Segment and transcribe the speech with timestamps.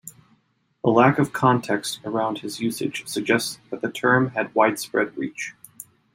[0.83, 5.53] The lack of context around his usage suggests that the term had widespread reach.